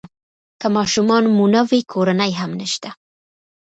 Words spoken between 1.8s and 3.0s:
کورنۍ هم نشته.